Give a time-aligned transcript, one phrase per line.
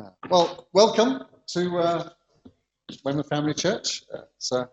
[0.00, 2.08] Uh, well, welcome to uh,
[3.04, 4.02] Weymouth Family Church.
[4.36, 4.64] It's uh,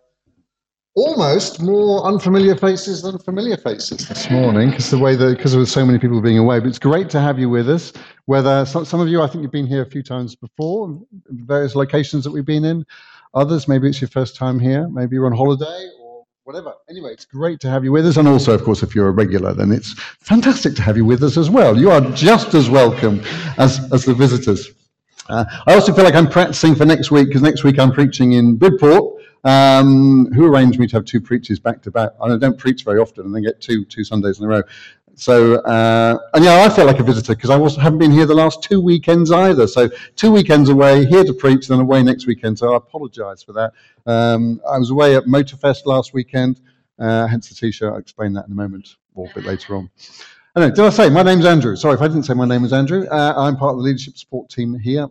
[0.96, 5.68] almost more unfamiliar faces than familiar faces this morning because the way that because of
[5.68, 6.62] so many people being away.
[6.62, 7.92] But it's great to have you with us.
[8.26, 10.98] Whether some, some of you, I think you've been here a few times before,
[11.28, 12.86] various locations that we've been in.
[13.34, 14.88] Others, maybe it's your first time here.
[14.88, 16.74] Maybe you're on holiday or whatever.
[16.90, 18.16] Anyway, it's great to have you with us.
[18.16, 21.22] And also, of course, if you're a regular, then it's fantastic to have you with
[21.22, 21.78] us as well.
[21.78, 23.22] You are just as welcome
[23.58, 24.72] as, as the visitors.
[25.30, 28.34] Uh, I also feel like I'm practicing for next week because next week I'm preaching
[28.34, 29.16] in Bridport.
[29.44, 32.12] Um, who arranged me to have two preachers back to back?
[32.22, 34.64] I don't preach very often, and then get two two Sundays in a row.
[35.18, 38.28] So, uh, and yeah, I feel like a visitor because I also haven't been here
[38.28, 39.66] the last two weekends either.
[39.66, 42.60] So, two weekends away, here to preach, then away next weekend.
[42.60, 43.74] So, I apologise for that.
[44.06, 46.62] Um, I was away at Motorfest last weekend,
[47.00, 47.94] uh, hence the T-shirt.
[47.94, 49.90] I'll explain that in a moment or a bit later on.
[50.58, 51.76] Did I say my name's Andrew?
[51.76, 53.06] Sorry if I didn't say my name is Andrew.
[53.06, 55.08] Uh, I'm part of the leadership support team here.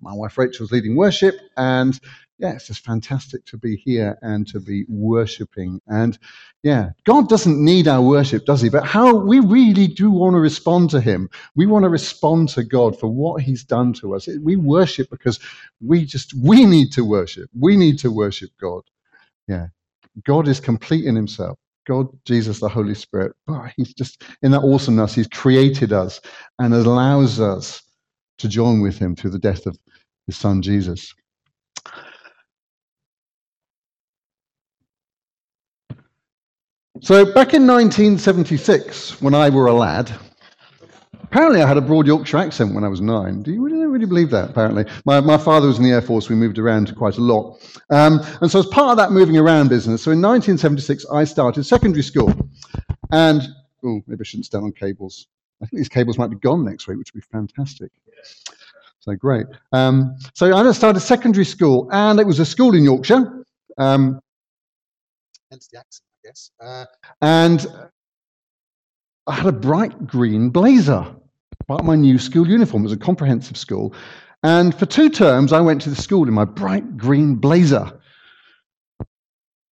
[0.00, 1.98] My wife Rachel's leading worship, and
[2.38, 5.80] yeah, it's just fantastic to be here and to be worshiping.
[5.88, 6.16] And
[6.62, 8.68] yeah, God doesn't need our worship, does He?
[8.68, 11.28] But how we really do want to respond to Him.
[11.56, 14.28] We want to respond to God for what He's done to us.
[14.40, 15.40] We worship because
[15.84, 17.50] we just we need to worship.
[17.58, 18.82] We need to worship God.
[19.48, 19.66] Yeah,
[20.24, 21.58] God is complete in Himself.
[21.88, 23.32] God, Jesus, the Holy Spirit.
[23.48, 25.14] Oh, he's just in that awesomeness.
[25.14, 26.20] He's created us
[26.58, 27.82] and allows us
[28.38, 29.76] to join with Him through the death of
[30.26, 31.14] His Son Jesus.
[37.00, 40.12] So back in 1976, when I were a lad,
[41.30, 43.42] apparently I had a broad Yorkshire accent when I was nine.
[43.42, 44.50] Do you really, really believe that?
[44.50, 46.28] Apparently, my, my father was in the Air Force.
[46.28, 49.68] We moved around quite a lot, um, and so as part of that moving around
[49.68, 52.32] business, so in 1976 I started secondary school,
[53.12, 53.42] and
[53.84, 55.26] oh, maybe I shouldn't stand on cables.
[55.62, 57.90] I think these cables might be gone next week, which would be fantastic.
[59.00, 59.46] So great.
[59.72, 63.44] Um, so I started secondary school, and it was a school in Yorkshire.
[63.76, 64.20] Um,
[65.50, 66.50] hence the accent yes.
[66.60, 66.84] Uh,
[67.22, 67.66] and
[69.28, 71.06] I had a bright green blazer,
[71.66, 72.82] part of my new school uniform.
[72.82, 73.94] It was a comprehensive school.
[74.42, 77.92] And for two terms, I went to the school in my bright green blazer.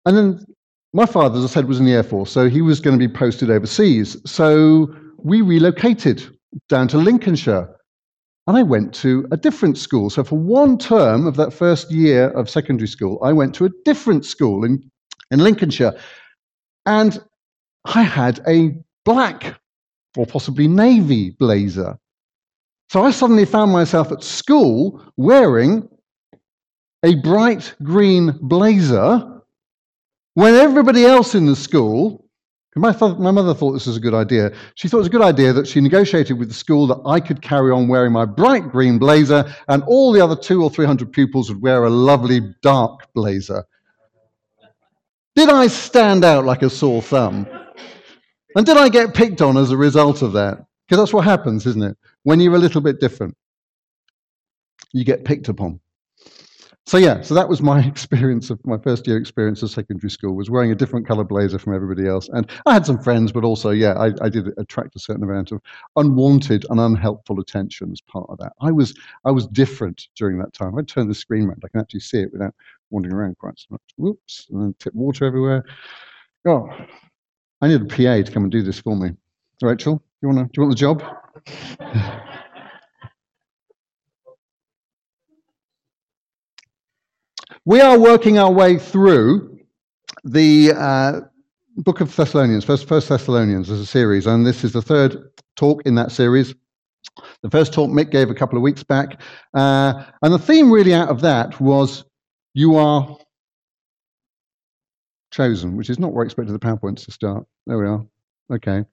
[0.05, 0.45] And then
[0.93, 3.09] my father, as I said, was in the Air Force, so he was going to
[3.09, 4.17] be posted overseas.
[4.27, 6.37] So we relocated
[6.69, 7.69] down to Lincolnshire.
[8.47, 10.11] And I went to a different school.
[10.11, 13.71] So for one term of that first year of secondary school, I went to a
[13.85, 14.83] different school in,
[15.31, 15.99] in Lincolnshire.
[16.87, 17.19] And
[17.87, 19.61] I had a black
[20.17, 21.99] or possibly navy blazer.
[22.91, 25.89] So I suddenly found myself at school wearing
[27.03, 29.31] a bright green blazer
[30.35, 32.29] when everybody else in the school,
[32.77, 34.53] my, my mother thought this was a good idea.
[34.75, 37.21] She thought it was a good idea that she negotiated with the school that I
[37.21, 40.87] could carry on wearing my bright green blazer and all the other two or three
[40.87, 43.65] hundred pupils would wear a lovely dark blazer.
[45.37, 47.47] Did I stand out like a sore thumb?
[48.57, 50.65] And did I get picked on as a result of that?
[50.87, 51.97] Because that's what happens, isn't it?
[52.23, 53.37] When you're a little bit different,
[54.93, 55.81] you get picked upon.
[56.87, 60.35] So yeah, so that was my experience of my first year experience of secondary school
[60.35, 62.29] was wearing a different color blazer from everybody else.
[62.29, 65.51] And I had some friends, but also, yeah, I, I did attract a certain amount
[65.51, 65.63] of
[65.97, 68.53] unwanted and unhelpful attention as part of that.
[68.61, 68.95] I was
[69.25, 70.79] I was different during that time.
[70.79, 71.63] I turned the screen around.
[71.65, 72.55] I can actually see it without
[72.91, 73.83] wandering around quite so much.
[73.97, 75.65] Whoops, and then tip water everywhere.
[76.47, 76.69] Oh,
[77.61, 79.11] I need a PA to come and do this for me.
[79.63, 81.03] Rachel, you wanna do you want the job?
[87.65, 89.59] we are working our way through
[90.25, 91.21] the uh,
[91.77, 95.83] book of Thessalonians, First, First Thessalonians as a series, and this is the third talk
[95.87, 96.55] in that series.
[97.43, 99.21] The first talk Mick gave a couple of weeks back,
[99.55, 102.05] uh, and the theme really out of that was
[102.55, 103.17] you are
[105.35, 107.45] chosen, which is not where I expected the PowerPoints to start.
[107.67, 108.05] There we are.
[108.53, 108.85] Okay.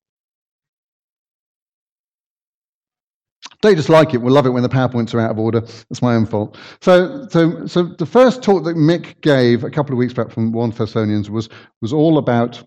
[3.61, 4.17] Don't just like it.
[4.17, 5.61] We'll love it when the PowerPoints are out of order.
[5.61, 6.57] That's my own fault.
[6.81, 10.51] So, so, so the first talk that Mick gave a couple of weeks back from
[10.51, 11.47] 1 Thessalonians was,
[11.79, 12.61] was all about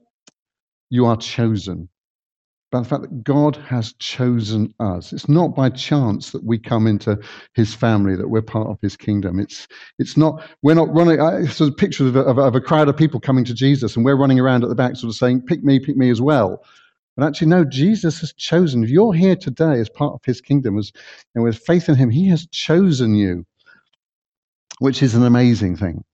[0.91, 1.89] you are chosen
[2.81, 5.13] the fact that God has chosen us.
[5.13, 7.19] It's not by chance that we come into
[7.55, 9.39] His family, that we're part of His kingdom.
[9.41, 9.69] It's
[9.99, 11.21] it's not we're not running.
[11.21, 14.41] A picture of a, of a crowd of people coming to Jesus, and we're running
[14.41, 16.65] around at the back, sort of saying, "Pick me, pick me as well."
[17.17, 18.83] But actually, no, Jesus has chosen.
[18.83, 20.93] If you're here today as part of his kingdom, as,
[21.35, 23.47] and with faith in him, he has chosen you,
[24.81, 26.05] which is an amazing thing.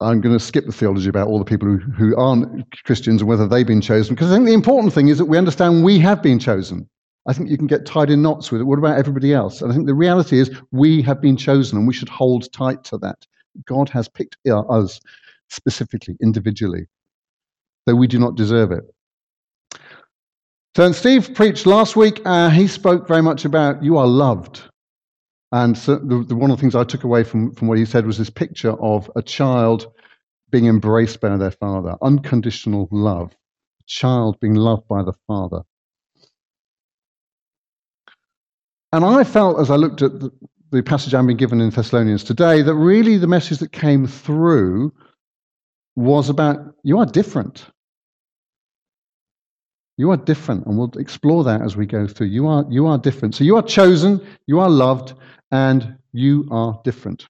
[0.00, 3.28] I'm going to skip the theology about all the people who, who aren't Christians and
[3.28, 5.98] whether they've been chosen, because I think the important thing is that we understand we
[5.98, 6.88] have been chosen.
[7.26, 8.64] I think you can get tied in knots with it.
[8.64, 9.60] What about everybody else?
[9.60, 12.84] And I think the reality is we have been chosen and we should hold tight
[12.84, 13.26] to that.
[13.66, 15.00] God has picked us
[15.50, 16.86] specifically, individually,
[17.86, 18.84] though we do not deserve it.
[20.76, 22.22] So, Steve preached last week.
[22.24, 24.62] Uh, he spoke very much about you are loved.
[25.52, 27.84] And so the, the, one of the things I took away from, from what he
[27.84, 29.90] said was this picture of a child
[30.50, 33.32] being embraced by their father, unconditional love,
[33.80, 35.62] a child being loved by the father.
[38.92, 40.30] And I felt as I looked at the,
[40.70, 44.92] the passage I've been given in Thessalonians today that really the message that came through
[45.96, 47.66] was about you are different.
[49.98, 52.28] You are different, and we'll explore that as we go through.
[52.28, 53.34] You are, you are different.
[53.34, 55.14] So you are chosen, you are loved,
[55.50, 57.26] and you are different.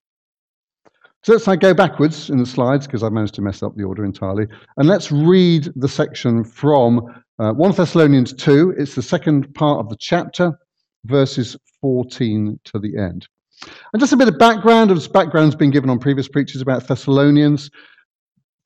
[1.23, 4.05] So let's go backwards in the slides because I managed to mess up the order
[4.05, 4.47] entirely.
[4.77, 7.01] And let's read the section from
[7.39, 8.75] uh, 1 Thessalonians 2.
[8.79, 10.53] It's the second part of the chapter
[11.07, 13.27] verses 14 to the end.
[13.93, 17.71] And just a bit of background, as background's been given on previous preachers about Thessalonians.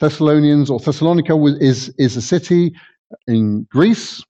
[0.01, 2.75] Thessalonians or Thessalonica is, is a city
[3.27, 4.23] in Greece.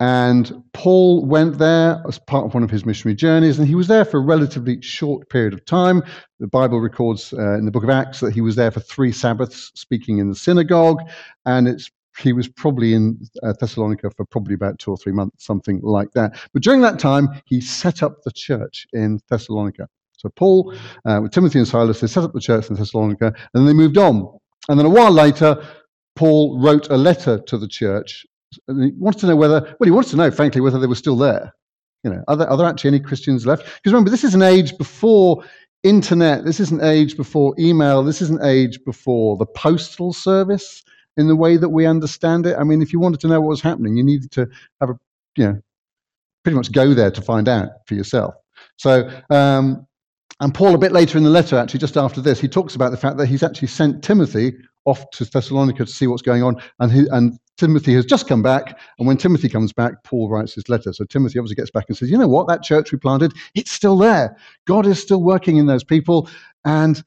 [0.00, 3.86] And Paul went there as part of one of his missionary journeys, and he was
[3.86, 6.02] there for a relatively short period of time.
[6.40, 9.12] The Bible records uh, in the book of Acts that he was there for three
[9.12, 10.98] Sabbaths speaking in the synagogue,
[11.46, 15.44] and it's he was probably in uh, Thessalonica for probably about two or three months,
[15.44, 16.38] something like that.
[16.52, 19.88] But during that time, he set up the church in Thessalonica.
[20.16, 20.74] So Paul,
[21.04, 23.72] uh, with Timothy and Silas, they set up the church in Thessalonica, and then they
[23.72, 24.38] moved on.
[24.68, 25.62] And then a while later,
[26.16, 28.26] Paul wrote a letter to the church.
[28.68, 30.94] And he wants to know whether, well, he wants to know, frankly, whether they were
[30.94, 31.52] still there.
[32.04, 33.64] You know, are there, are there actually any Christians left?
[33.64, 35.42] Because remember, this is an age before
[35.82, 36.44] internet.
[36.44, 38.02] This is an age before email.
[38.02, 40.84] This is an age before the postal service
[41.16, 42.56] in the way that we understand it.
[42.58, 44.48] I mean, if you wanted to know what was happening, you needed to
[44.80, 44.98] have a,
[45.36, 45.62] you know,
[46.42, 48.34] pretty much go there to find out for yourself.
[48.76, 49.86] So, um,
[50.40, 52.90] and Paul, a bit later in the letter, actually, just after this, he talks about
[52.90, 54.52] the fact that he's actually sent Timothy
[54.84, 58.42] off to Thessalonica to see what's going on, and he, and Timothy has just come
[58.42, 58.78] back.
[58.98, 60.92] And when Timothy comes back, Paul writes his letter.
[60.92, 62.48] So Timothy obviously gets back and says, "You know what?
[62.48, 64.36] That church we planted, it's still there.
[64.66, 66.28] God is still working in those people,
[66.64, 67.02] and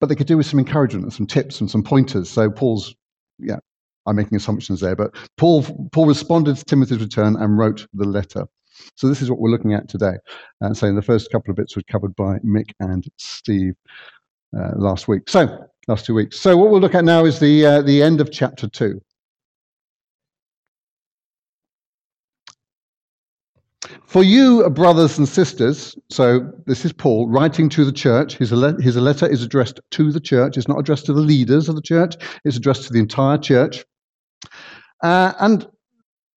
[0.00, 2.30] but they could do with some encouragement and some tips and some pointers.
[2.30, 2.94] So Paul's,
[3.38, 3.58] yeah,
[4.06, 5.62] I'm making assumptions there, but Paul
[5.92, 8.46] Paul responded to Timothy's return and wrote the letter.
[8.94, 10.14] So this is what we're looking at today.
[10.60, 13.74] And so the first couple of bits were covered by Mick and Steve
[14.56, 15.28] uh, last week.
[15.28, 16.38] So last two weeks.
[16.38, 19.00] So what we'll look at now is the uh, the end of chapter two.
[24.06, 28.36] For you, brothers and sisters, so this is Paul writing to the church.
[28.36, 30.56] His, his letter is addressed to the church.
[30.56, 33.84] It's not addressed to the leaders of the church, it's addressed to the entire church.
[35.02, 35.66] Uh, and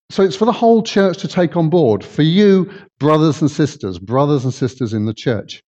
[0.09, 2.03] so it's for the whole church to take on board.
[2.03, 2.69] For you,
[2.99, 5.63] brothers and sisters, brothers and sisters in the church.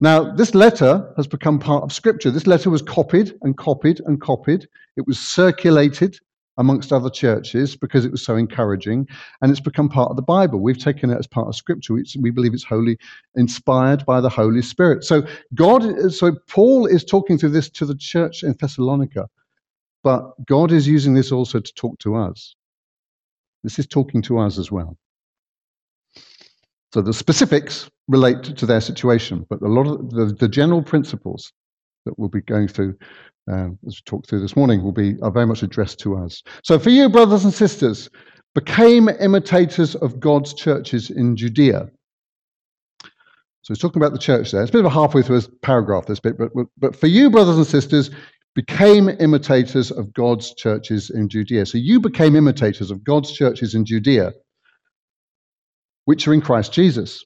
[0.00, 2.30] Now, this letter has become part of Scripture.
[2.30, 4.68] This letter was copied and copied and copied.
[4.96, 6.18] It was circulated
[6.56, 9.06] amongst other churches because it was so encouraging
[9.40, 10.60] and it's become part of the bible.
[10.60, 11.94] We've taken it as part of scripture.
[12.20, 12.98] We, believe it's wholly
[13.36, 15.04] inspired by the holy spirit.
[15.04, 15.22] So
[15.54, 19.28] god so paul is talking through this to the church in thessalonica
[20.02, 22.56] but god is using this also to talk to us.
[23.62, 24.96] This is talking to us as well
[26.92, 31.52] so the specifics relate to their situation but a lot of the, the general principles
[32.04, 32.96] that we'll be going through
[33.50, 36.42] uh, as we talk through this morning, will be are very much addressed to us.
[36.62, 38.10] So, for you, brothers and sisters,
[38.54, 41.88] became imitators of God's churches in Judea.
[43.62, 44.62] So he's talking about the church there.
[44.62, 47.30] It's a bit of a halfway through his paragraph, this bit, but, but for you,
[47.30, 48.10] brothers and sisters,
[48.54, 51.66] became imitators of God's churches in Judea.
[51.66, 54.32] So you became imitators of God's churches in Judea,
[56.08, 57.22] which are in Christ Jesus.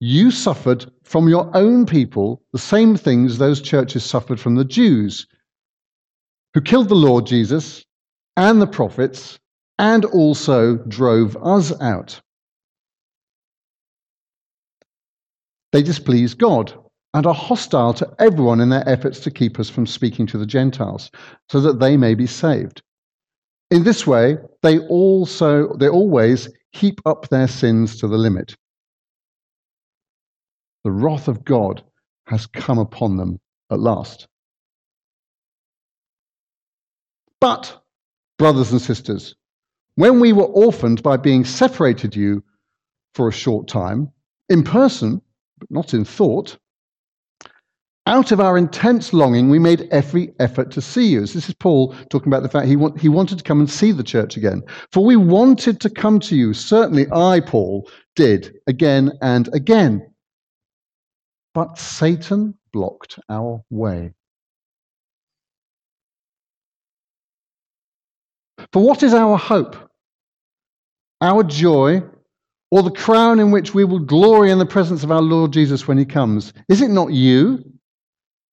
[0.00, 5.26] You suffered from your own people the same things those churches suffered from the Jews,
[6.52, 7.86] who killed the Lord Jesus
[8.36, 9.38] and the prophets
[9.78, 12.20] and also drove us out.
[15.72, 16.74] They displease God
[17.14, 20.44] and are hostile to everyone in their efforts to keep us from speaking to the
[20.44, 21.10] Gentiles,
[21.48, 22.82] so that they may be saved.
[23.70, 28.54] In this way, they also they always heap up their sins to the limit
[30.84, 31.82] the wrath of God
[32.26, 33.38] has come upon them
[33.70, 34.26] at last.
[37.40, 37.82] But,
[38.38, 39.34] brothers and sisters,
[39.96, 42.42] when we were orphaned by being separated you
[43.14, 44.10] for a short time,
[44.48, 45.20] in person,
[45.58, 46.56] but not in thought,
[48.08, 51.26] out of our intense longing, we made every effort to see you.
[51.26, 53.70] So this is Paul talking about the fact he, want, he wanted to come and
[53.70, 54.62] see the church again.
[54.92, 56.54] For we wanted to come to you.
[56.54, 60.10] Certainly I, Paul, did again and again.
[61.52, 64.14] But Satan blocked our way.
[68.72, 69.76] For what is our hope?
[71.20, 72.02] Our joy,
[72.70, 75.86] or the crown in which we will glory in the presence of our Lord Jesus
[75.86, 76.54] when he comes?
[76.68, 77.62] Is it not you?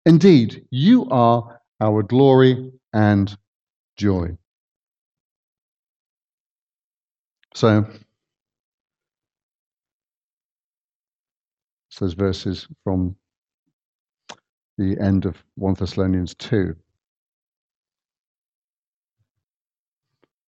[0.05, 3.35] Indeed, you are our glory and
[3.97, 4.37] joy.
[7.55, 7.85] So,
[11.99, 13.15] those verses from
[14.77, 16.75] the end of 1 Thessalonians 2.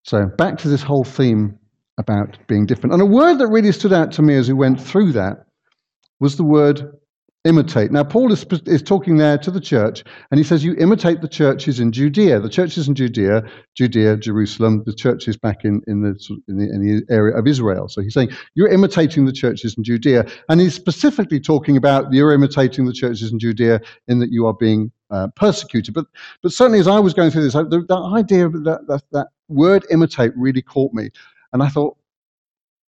[0.03, 1.57] So, back to this whole theme
[1.97, 2.93] about being different.
[2.93, 5.45] And a word that really stood out to me as we went through that
[6.19, 6.91] was the word
[7.47, 7.91] imitate.
[7.91, 11.27] Now, Paul is, is talking there to the church, and he says, You imitate the
[11.27, 12.39] churches in Judea.
[12.39, 13.43] The churches in Judea,
[13.75, 17.87] Judea, Jerusalem, the churches back in, in, the, in, the, in the area of Israel.
[17.87, 20.25] So he's saying, You're imitating the churches in Judea.
[20.49, 24.53] And he's specifically talking about you're imitating the churches in Judea in that you are
[24.53, 25.93] being uh, persecuted.
[25.93, 26.05] But,
[26.43, 29.85] but certainly, as I was going through this, the, the idea that, that, that word
[29.89, 31.09] imitate really caught me.
[31.53, 31.97] And I thought,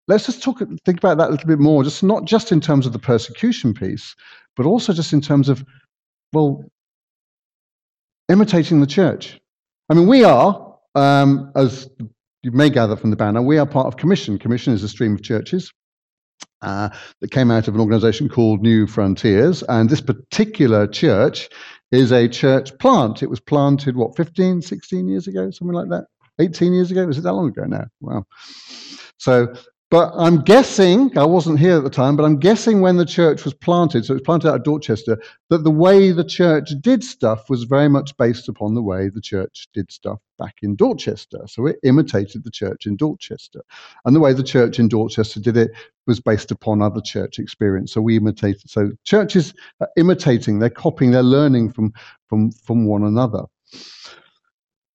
[0.09, 2.85] let's just talk, think about that a little bit more, just not just in terms
[2.87, 4.15] of the persecution piece,
[4.55, 5.63] but also just in terms of,
[6.33, 6.65] well,
[8.27, 9.39] imitating the church.
[9.87, 11.87] I mean, we are, um, as
[12.41, 14.39] you may gather from the banner, we are part of Commission.
[14.39, 15.71] Commission is a stream of churches
[16.63, 16.89] uh,
[17.21, 19.63] that came out of an organization called New Frontiers.
[19.69, 21.49] And this particular church
[21.91, 23.21] is a church plant.
[23.21, 26.05] It was planted, what, 15, 16 years ago, something like that?
[26.39, 27.05] 18 years ago?
[27.05, 27.85] Was it that long ago now?
[28.01, 28.25] Wow.
[29.17, 29.53] So
[29.91, 33.43] but I'm guessing, I wasn't here at the time, but I'm guessing when the church
[33.43, 35.17] was planted, so it was planted out of Dorchester,
[35.49, 39.21] that the way the church did stuff was very much based upon the way the
[39.21, 41.39] church did stuff back in Dorchester.
[41.47, 43.61] So it imitated the church in Dorchester.
[44.05, 45.71] And the way the church in Dorchester did it
[46.05, 47.91] was based upon other church experience.
[47.91, 48.69] So we imitated.
[48.69, 51.93] So churches are imitating, they're copying, they're learning from,
[52.27, 53.45] from, from one another.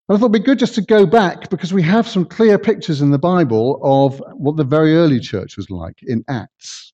[0.09, 3.01] I thought it'd be good just to go back because we have some clear pictures
[3.01, 6.93] in the Bible of what the very early church was like in Acts.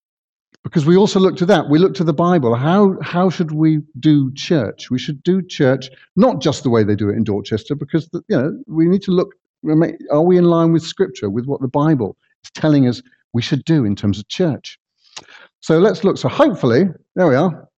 [0.62, 1.68] Because we also look to that.
[1.68, 2.54] We look to the Bible.
[2.54, 4.90] How, how should we do church?
[4.90, 8.22] We should do church not just the way they do it in Dorchester, because the,
[8.28, 9.34] you know we need to look.
[10.10, 13.02] Are we in line with Scripture, with what the Bible is telling us
[13.32, 14.78] we should do in terms of church?
[15.60, 16.16] So let's look.
[16.18, 16.84] So hopefully,
[17.16, 17.68] there we are.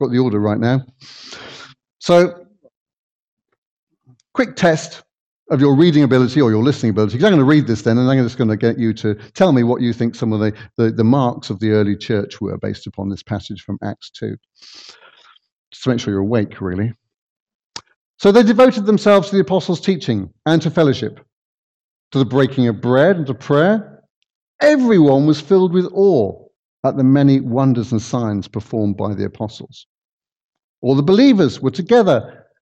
[0.00, 0.84] Got the order right now.
[1.98, 2.46] So
[4.34, 5.02] quick test
[5.50, 7.14] of your reading ability or your listening ability.
[7.14, 9.14] Because I'm going to read this then, and I'm just going to get you to
[9.34, 12.40] tell me what you think some of the, the, the marks of the early church
[12.40, 14.36] were based upon this passage from Acts 2.
[15.72, 16.92] Just to make sure you're awake, really.
[18.18, 21.20] So they devoted themselves to the apostles' teaching and to fellowship,
[22.12, 24.02] to the breaking of bread and to prayer.
[24.60, 26.46] Everyone was filled with awe
[26.84, 29.86] at the many wonders and signs performed by the apostles.
[30.82, 32.39] All the believers were together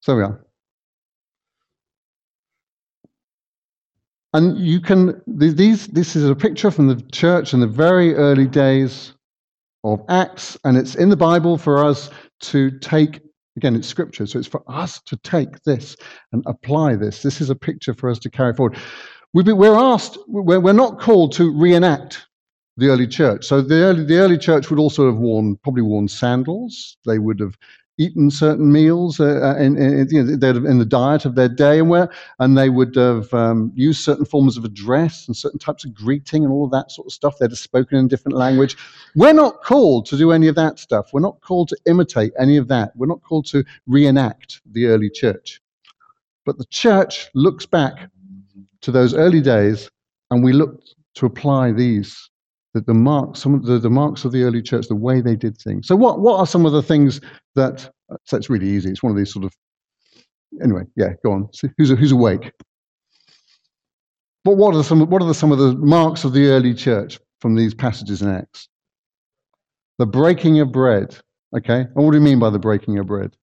[0.00, 0.44] So we are.
[4.32, 8.46] And you can, these, this is a picture from the church in the very early
[8.46, 9.12] days
[9.82, 13.20] of Acts, and it's in the Bible for us to take,
[13.56, 15.96] again, it's scripture, so it's for us to take this
[16.32, 17.22] and apply this.
[17.22, 18.78] This is a picture for us to carry forward.
[19.34, 22.26] We're asked, we're not called to reenact
[22.76, 23.46] the early church.
[23.46, 26.98] So the early, the early church would also have worn, probably worn sandals.
[27.04, 27.56] They would have
[28.00, 31.78] eaten certain meals uh, uh in, in, you know, in, the diet of their day
[31.78, 35.84] and where, and they would have um, used certain forms of address and certain types
[35.84, 37.36] of greeting and all of that sort of stuff.
[37.38, 38.76] They'd have spoken in a different language.
[39.14, 41.10] We're not called to do any of that stuff.
[41.12, 42.92] We're not called to imitate any of that.
[42.96, 45.60] We're not called to reenact the early church.
[46.46, 48.10] But the church looks back
[48.80, 49.90] to those early days,
[50.30, 50.80] and we look
[51.16, 52.29] to apply these
[52.74, 55.36] the, the marks, some of the, the marks of the early church, the way they
[55.36, 55.86] did things.
[55.86, 57.20] So what, what are some of the things
[57.54, 57.90] that,
[58.24, 58.90] so it's really easy.
[58.90, 59.52] It's one of these sort of,
[60.62, 61.52] anyway, yeah, go on.
[61.52, 62.52] See, who's, who's awake?
[64.44, 67.18] But what are some, what are the, some of the marks of the early church
[67.40, 68.68] from these passages in Acts?
[69.98, 71.16] The breaking of bread.
[71.56, 73.36] Okay, and what do you mean by the breaking of bread?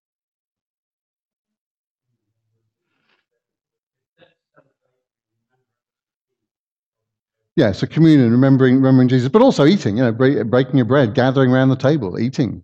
[7.58, 11.52] Yeah, so communion, remembering, remembering Jesus, but also eating, you know, breaking your bread, gathering
[11.52, 12.64] around the table, eating,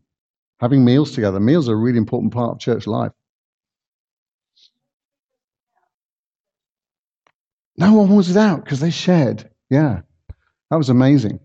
[0.59, 1.39] having meals together.
[1.39, 3.11] Meals are a really important part of church life.
[7.75, 9.49] No one was without because they shared.
[9.71, 10.01] Yeah,
[10.69, 11.39] that was amazing.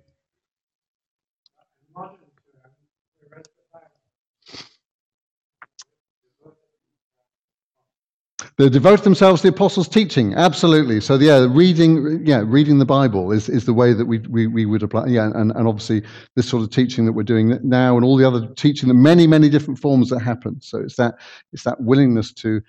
[8.59, 10.35] They devote themselves to the apostles' teaching.
[10.35, 11.01] Absolutely.
[11.01, 14.67] So yeah, reading, yeah, reading the Bible is, is the way that we, we, we
[14.67, 15.07] would apply.
[15.07, 16.03] Yeah, and, and obviously
[16.35, 19.29] this sort of teaching that we're doing now, and all the other teaching, the many
[19.29, 20.61] many different forms that happen.
[20.61, 21.15] So it's that
[21.53, 22.61] it's that willingness to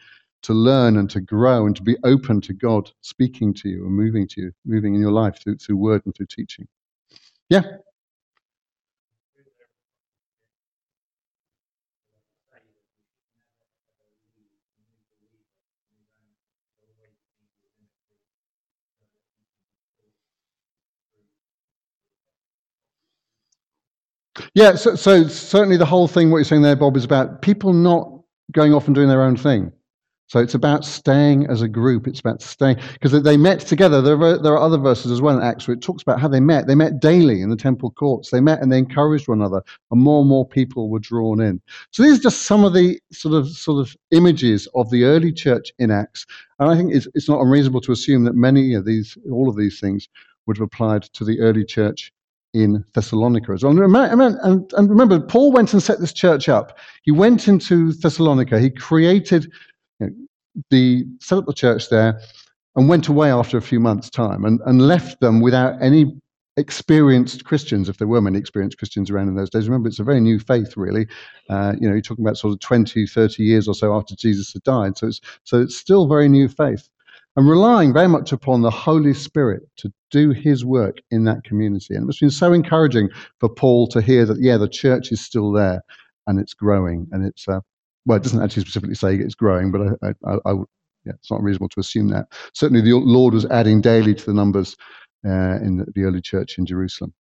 [0.44, 3.94] to learn and to grow and to be open to God speaking to you and
[3.94, 6.68] moving to you, moving in your life through through word and through teaching.
[7.50, 7.64] Yeah.
[24.60, 27.72] Yeah, so, so certainly the whole thing, what you're saying there, Bob, is about people
[27.72, 28.12] not
[28.52, 29.72] going off and doing their own thing.
[30.28, 32.10] So it's about staying as a group.
[32.10, 34.02] It's about staying because they met together.
[34.02, 36.28] There are, there are other verses as well in Acts where it talks about how
[36.28, 36.68] they met.
[36.68, 38.32] They met daily in the temple courts.
[38.32, 41.62] They met and they encouraged one another, and more and more people were drawn in.
[41.92, 45.32] So these are just some of the sort of sort of images of the early
[45.32, 46.26] church in Acts,
[46.60, 49.56] and I think it's, it's not unreasonable to assume that many of these, all of
[49.56, 50.10] these things,
[50.48, 52.12] would have applied to the early church
[52.54, 53.78] in Thessalonica as well.
[53.78, 56.78] And, and remember, Paul went and set this church up.
[57.04, 58.60] He went into Thessalonica.
[58.60, 59.52] He created
[60.00, 60.14] you know,
[60.70, 62.20] the set up the church there,
[62.76, 66.20] and went away after a few months' time, and, and left them without any
[66.58, 69.68] experienced Christians, if there were many experienced Christians around in those days.
[69.68, 71.08] Remember, it's a very new faith, really.
[71.50, 74.52] Uh, you know, you're talking about sort of 20, 30 years or so after Jesus
[74.54, 74.98] had died.
[74.98, 76.90] So it's so it's still very new faith
[77.40, 81.96] and relying very much upon the Holy Spirit to do his work in that community.
[81.96, 83.08] And it's been so encouraging
[83.40, 85.82] for Paul to hear that, yeah, the church is still there
[86.28, 87.08] and it's growing.
[87.14, 87.62] And it's, uh,
[88.06, 90.54] well, it doesn't actually specifically say it's growing, but I, I, I
[91.06, 92.26] yeah, it's not reasonable to assume that.
[92.54, 94.76] Certainly the Lord was adding daily to the numbers
[95.26, 97.14] uh, in the, the early church in Jerusalem.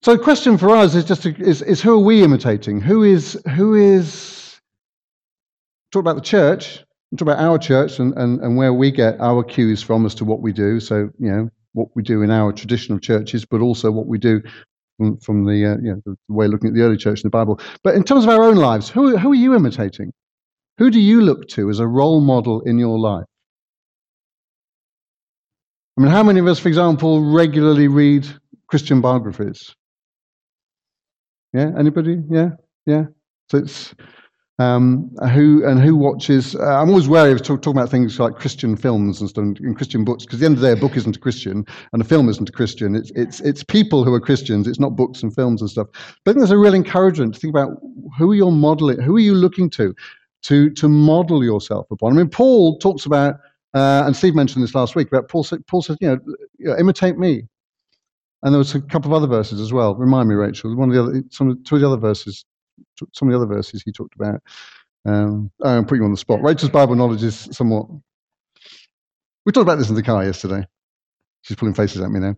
[0.00, 2.80] So the question for us is just is, is who are we imitating?
[2.80, 4.39] Who is who is
[5.92, 6.84] talk about the church,
[7.16, 10.24] talk about our church and, and, and where we get our cues from as to
[10.24, 10.80] what we do.
[10.80, 14.42] So, you know, what we do in our traditional churches, but also what we do
[14.98, 17.30] from, from the, uh, you know, the way looking at the early church in the
[17.30, 17.60] Bible.
[17.82, 20.12] But in terms of our own lives, who, who are you imitating?
[20.78, 23.26] Who do you look to as a role model in your life?
[25.98, 28.26] I mean, how many of us, for example, regularly read
[28.68, 29.74] Christian biographies?
[31.52, 32.22] Yeah, anybody?
[32.30, 32.50] Yeah,
[32.86, 33.04] yeah.
[33.50, 33.94] So it's
[34.60, 36.54] um, who and who watches.
[36.54, 39.76] Uh, I'm always wary of talk, talking about things like Christian films and stuff and
[39.76, 42.02] Christian books because at the end of the day, a book isn't a Christian and
[42.02, 42.94] a film isn't a Christian.
[42.94, 44.68] It's it's it's people who are Christians.
[44.68, 45.86] It's not books and films and stuff.
[46.24, 47.78] But I think there's a real encouragement to think about
[48.18, 49.94] who are you modeling, who are you looking to,
[50.42, 52.12] to to model yourself upon.
[52.12, 53.36] I mean, Paul talks about,
[53.72, 55.46] uh, and Steve mentioned this last week about Paul.
[55.68, 56.20] Paul said, you
[56.60, 57.44] know, imitate me.
[58.42, 59.94] And there was a couple of other verses as well.
[59.94, 60.74] Remind me, Rachel.
[60.74, 62.44] One of the other, some two of the other verses
[63.14, 64.40] some of the other verses he talked about.
[65.06, 66.42] Um, I'm putting you on the spot.
[66.42, 67.86] Rachel's Bible knowledge is somewhat.
[69.46, 70.66] We talked about this in the car yesterday.
[71.42, 72.36] She's pulling faces at me now.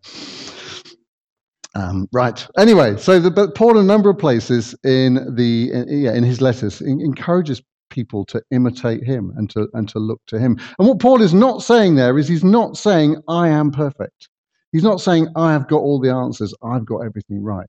[1.74, 2.46] Um, right.
[2.58, 6.22] Anyway, so the, but Paul, in a number of places in the in, yeah in
[6.22, 10.58] his letters, in, encourages people to imitate him and to and to look to him.
[10.78, 14.28] And what Paul is not saying there is he's not saying I am perfect.
[14.72, 16.54] He's not saying I have got all the answers.
[16.62, 17.66] I've got everything right.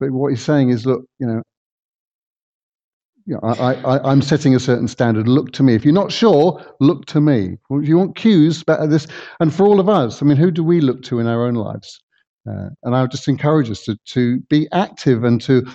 [0.00, 1.42] But what he's saying is, look, you know,
[3.28, 5.28] you know, I, I, I'm setting a certain standard.
[5.28, 5.74] Look to me.
[5.74, 7.58] If you're not sure, look to me.
[7.70, 9.06] If you want cues about this,
[9.38, 11.54] and for all of us, I mean, who do we look to in our own
[11.54, 12.00] lives?
[12.48, 15.66] Uh, and I would just encourage us to, to be active and to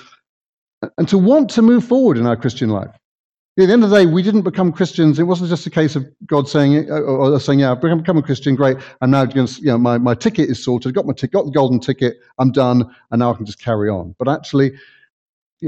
[0.97, 2.89] and to want to move forward in our Christian life.
[2.89, 5.19] At the end of the day, we didn't become Christians.
[5.19, 8.23] It wasn't just a case of God saying, uh, or saying, "Yeah, I've become a
[8.23, 8.55] Christian.
[8.55, 8.77] Great.
[9.01, 10.95] I'm now going to, you know, my, my ticket is sorted.
[10.95, 12.17] Got my ticket, got the golden ticket.
[12.39, 14.71] I'm done, and now I can just carry on." But actually,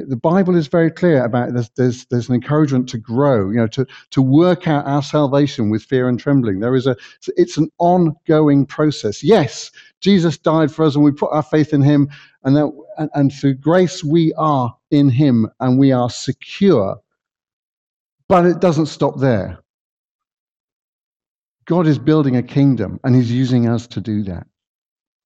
[0.03, 1.69] the Bible is very clear about this.
[1.75, 5.83] there's, there's an encouragement to grow, you know, to, to work out our salvation with
[5.83, 6.59] fear and trembling.
[6.59, 6.95] There is a,
[7.37, 9.23] it's an ongoing process.
[9.23, 12.09] Yes, Jesus died for us and we put our faith in him
[12.43, 16.97] and, that, and, and through grace we are in him and we are secure.
[18.27, 19.59] But it doesn't stop there.
[21.65, 24.47] God is building a kingdom and he's using us to do that.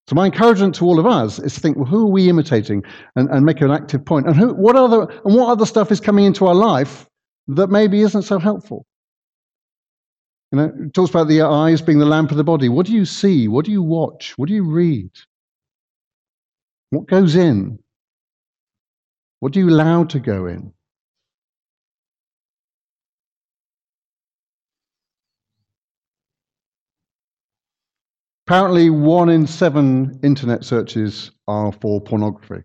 [0.09, 2.83] So my encouragement to all of us is to think, well, who are we imitating,
[3.15, 4.25] and, and make an active point.
[4.25, 7.07] and who, what other and what other stuff is coming into our life
[7.49, 8.87] that maybe isn't so helpful.
[10.51, 12.69] You know, it talks about the eyes being the lamp of the body.
[12.69, 13.47] What do you see?
[13.47, 14.33] What do you watch?
[14.35, 15.11] What do you read?
[16.89, 17.77] What goes in?
[19.41, 20.73] What do you allow to go in?
[28.49, 32.63] Apparently, one in seven internet searches are for pornography.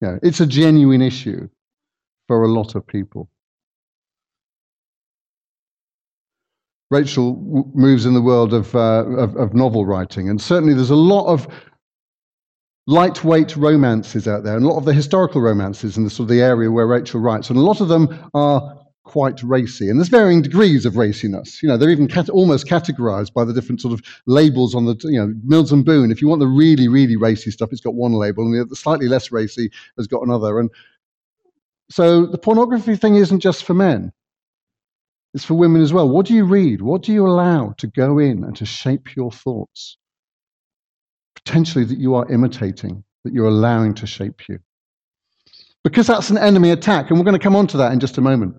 [0.00, 1.48] Yeah, it's a genuine issue
[2.28, 3.28] for a lot of people.
[6.92, 7.34] Rachel
[7.74, 11.26] moves in the world of, uh, of, of, novel writing, and certainly there's a lot
[11.26, 11.48] of
[12.86, 16.36] lightweight romances out there, and a lot of the historical romances in the sort of
[16.36, 18.79] the area where Rachel writes, and a lot of them are
[19.10, 21.60] quite racy, and there's varying degrees of raciness.
[21.64, 24.94] You know, they're even cat- almost categorized by the different sort of labels on the,
[25.02, 26.12] you know, Mills and Boon.
[26.12, 29.08] If you want the really, really racy stuff, it's got one label, and the slightly
[29.08, 30.60] less racy has got another.
[30.60, 30.70] And
[31.90, 34.12] so the pornography thing isn't just for men.
[35.34, 36.08] It's for women as well.
[36.08, 36.80] What do you read?
[36.80, 39.96] What do you allow to go in and to shape your thoughts?
[41.34, 44.60] Potentially that you are imitating, that you're allowing to shape you.
[45.82, 48.18] Because that's an enemy attack, and we're going to come on to that in just
[48.18, 48.54] a moment.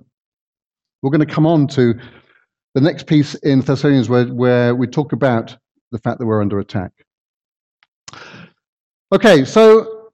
[1.01, 1.99] We're going to come on to
[2.73, 5.55] the next piece in Thessalonians where, where we talk about
[5.91, 6.91] the fact that we're under attack.
[9.11, 10.11] Okay, so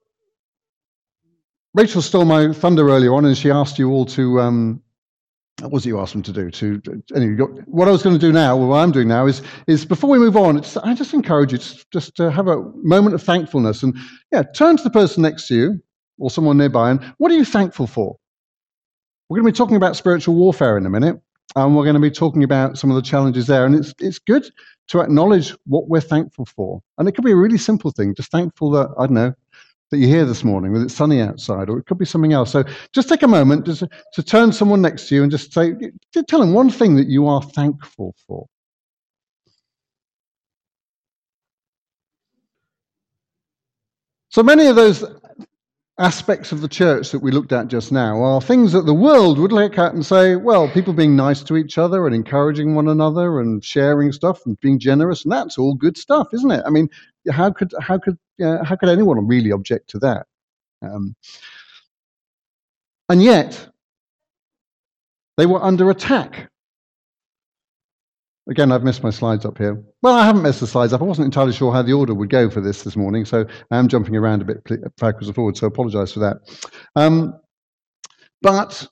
[1.74, 4.82] Rachel stole my thunder earlier on, and she asked you all to um,
[5.60, 6.50] what was it you asked them to do?
[6.50, 6.80] To
[7.14, 10.10] anyway, what I was going to do now, what I'm doing now, is is before
[10.10, 13.82] we move on, I just encourage you to just to have a moment of thankfulness
[13.82, 13.96] and
[14.32, 15.82] yeah, turn to the person next to you
[16.18, 18.16] or someone nearby and what are you thankful for?
[19.28, 21.20] We're going to be talking about spiritual warfare in a minute,
[21.54, 23.66] and we're going to be talking about some of the challenges there.
[23.66, 24.48] And it's it's good
[24.88, 28.30] to acknowledge what we're thankful for, and it could be a really simple thing, just
[28.30, 29.34] thankful that I don't know
[29.90, 32.50] that you're here this morning, whether it's sunny outside or it could be something else.
[32.50, 35.52] So just take a moment just to, to turn someone next to you and just
[35.52, 35.72] say,
[36.28, 38.46] tell them one thing that you are thankful for.
[44.30, 45.04] So many of those
[45.98, 49.38] aspects of the church that we looked at just now are things that the world
[49.38, 52.88] would look at and say, well, people being nice to each other and encouraging one
[52.88, 56.62] another and sharing stuff and being generous, and that's all good stuff, isn't it?
[56.64, 56.88] I mean,
[57.30, 60.26] how could how could uh, how could anyone really object to that?
[60.82, 61.16] Um,
[63.08, 63.68] and yet,
[65.36, 66.50] they were under attack.
[68.48, 69.82] Again, I've missed my slides up here.
[70.00, 71.02] Well, I haven't missed the slides up.
[71.02, 73.78] I wasn't entirely sure how the order would go for this this morning, so I
[73.78, 74.64] am jumping around a bit
[74.96, 76.38] backwards and forwards, so I apologise for that.
[76.96, 77.38] Um,
[78.40, 78.88] but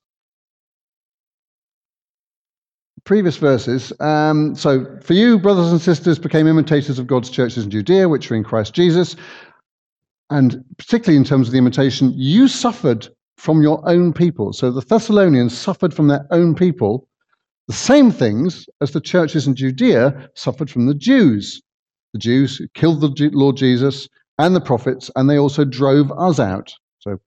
[3.04, 3.92] previous verses.
[4.00, 8.30] Um, so, for you, brothers and sisters, became imitators of God's churches in Judea, which
[8.30, 9.16] are in Christ Jesus.
[10.28, 14.52] And particularly in terms of the imitation, you suffered from your own people.
[14.52, 17.08] So the Thessalonians suffered from their own people
[17.66, 21.60] the same things as the churches in Judea suffered from the Jews.
[22.12, 26.72] The Jews killed the Lord Jesus and the prophets, and they also drove us out.
[27.00, 27.18] So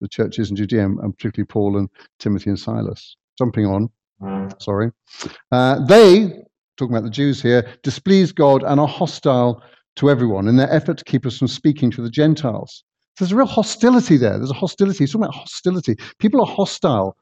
[0.00, 3.16] the churches in Judea, and particularly Paul and Timothy and Silas.
[3.38, 3.88] Jumping on,
[4.58, 4.90] sorry.
[5.50, 6.42] Uh, they,
[6.76, 9.62] talking about the Jews here, displease God and are hostile
[9.96, 12.84] to everyone in their effort to keep us from speaking to the Gentiles.
[13.16, 14.38] So there's a real hostility there.
[14.38, 15.00] There's a hostility.
[15.00, 15.96] He's talking about hostility.
[16.18, 17.16] People are hostile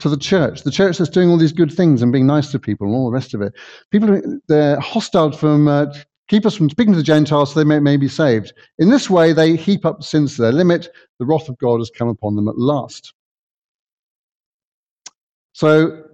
[0.00, 2.58] to the church, the church that's doing all these good things and being nice to
[2.58, 3.54] people and all the rest of it.
[3.90, 5.86] People, they're hostile from uh,
[6.28, 8.52] keep us from speaking to the Gentiles so they may, may be saved.
[8.78, 10.88] In this way, they heap up sins to their limit.
[11.18, 13.14] The wrath of God has come upon them at last.
[15.52, 16.04] So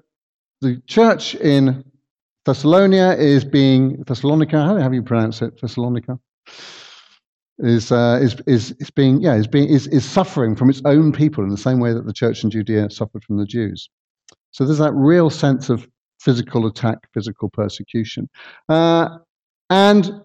[0.61, 1.85] the church in
[2.45, 4.63] Thessalonia is being Thessalonica.
[4.63, 5.61] How do you pronounce it?
[5.61, 6.19] Thessalonica
[7.59, 11.13] is uh, is is is being yeah is being is is suffering from its own
[11.13, 13.89] people in the same way that the church in Judea suffered from the Jews.
[14.51, 15.89] So there's that real sense of
[16.21, 18.29] physical attack, physical persecution,
[18.69, 19.09] uh,
[19.71, 20.23] and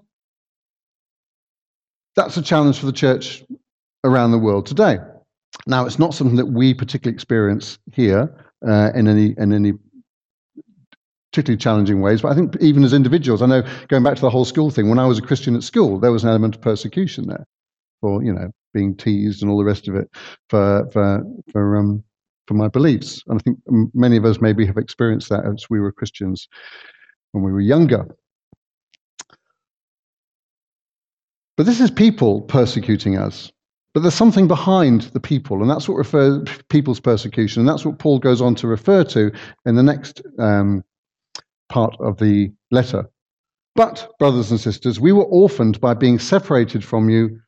[2.15, 3.43] that's a challenge for the church
[4.03, 4.97] around the world today.
[5.65, 8.33] Now, it's not something that we particularly experience here
[8.67, 9.73] uh, in any in any
[11.37, 12.23] particularly challenging ways.
[12.23, 14.89] But I think even as individuals, I know going back to the whole school thing,
[14.89, 17.45] when I was a Christian at school, there was an element of persecution there
[18.01, 20.09] for, you know, being teased and all the rest of it
[20.49, 22.03] for, for, for, um,
[22.47, 23.21] for my beliefs.
[23.27, 23.59] And I think
[23.93, 26.47] many of us maybe have experienced that as we were Christians
[27.33, 28.07] when we were younger.
[31.55, 33.51] But this is people persecuting us.
[33.93, 37.99] But there's something behind the people, and that's what refers people's persecution, and that's what
[37.99, 39.31] Paul goes on to refer to
[39.65, 40.83] in the next um,
[41.69, 43.05] part of the letter.
[43.75, 47.39] But, brothers and sisters, we were orphaned by being separated from you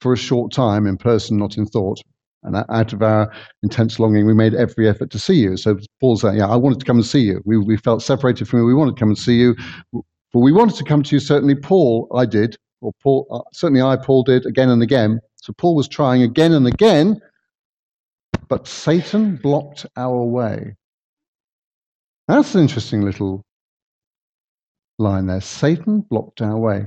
[0.00, 2.00] for a short time, in person, not in thought,
[2.42, 3.32] And out of our
[3.62, 5.56] intense longing, we made every effort to see you.
[5.56, 7.42] So Paul's saying, Yeah, I wanted to come and see you.
[7.44, 8.66] We, we felt separated from you.
[8.66, 9.54] We wanted to come and see you.
[9.92, 11.20] But we wanted to come to you.
[11.20, 15.20] Certainly, Paul, I did, or Paul, uh, certainly I, Paul did again and again.
[15.36, 17.20] So Paul was trying again and again,
[18.48, 20.76] but Satan blocked our way.
[22.28, 23.44] That's an interesting little
[24.98, 25.40] line there.
[25.40, 26.86] Satan blocked our way.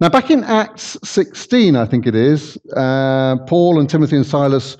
[0.00, 4.76] Now, back in Acts 16, I think it is, uh, Paul and Timothy and Silas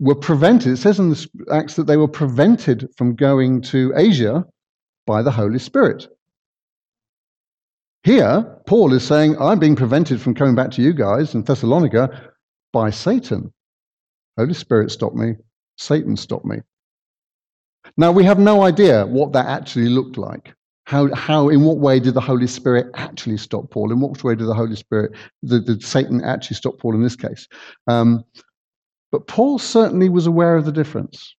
[0.00, 0.72] were prevented.
[0.72, 4.44] It says in the Acts that they were prevented from going to Asia
[5.06, 6.08] by the Holy Spirit.
[8.02, 12.32] Here, Paul is saying, I'm being prevented from coming back to you guys in Thessalonica
[12.72, 13.52] by Satan.
[14.36, 15.34] Holy Spirit stopped me,
[15.76, 16.58] Satan stopped me.
[17.96, 20.54] Now, we have no idea what that actually looked like.
[20.88, 23.92] How, how, in what way did the Holy Spirit actually stop Paul?
[23.92, 25.12] In what way did the Holy Spirit,
[25.44, 27.46] did, did Satan actually stop Paul in this case?
[27.88, 28.24] Um,
[29.12, 31.34] but Paul certainly was aware of the difference.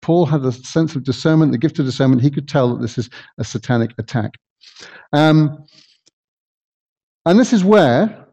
[0.00, 2.22] Paul had a sense of discernment, the gift of discernment.
[2.22, 4.30] He could tell that this is a satanic attack.
[5.12, 5.66] Um,
[7.26, 8.28] and this is where,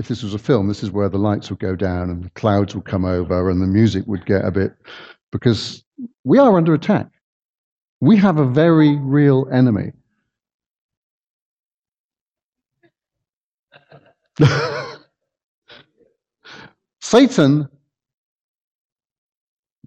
[0.00, 2.30] if this was a film, this is where the lights would go down and the
[2.30, 4.72] clouds would come over and the music would get a bit,
[5.30, 5.84] because
[6.24, 7.06] we are under attack.
[8.00, 9.92] We have a very real enemy.
[17.02, 17.68] Satan,